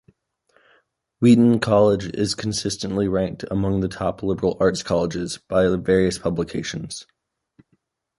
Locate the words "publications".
6.17-7.05